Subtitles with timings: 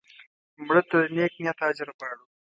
[0.65, 2.23] مړه ته د نیک نیت اجر غواړو